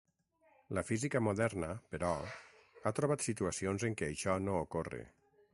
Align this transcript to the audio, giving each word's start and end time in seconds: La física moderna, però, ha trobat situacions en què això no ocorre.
La 0.77 0.83
física 0.87 1.21
moderna, 1.27 1.69
però, 1.95 2.09
ha 2.91 2.95
trobat 3.01 3.29
situacions 3.29 3.89
en 3.91 3.99
què 4.01 4.13
això 4.15 4.43
no 4.49 4.61
ocorre. 4.67 5.07